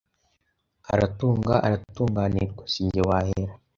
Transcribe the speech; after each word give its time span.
aratunga, 0.93 1.53
aratunganirwa. 1.65 2.63
Si 2.71 2.81
njye 2.87 3.01
wahera, 3.09 3.53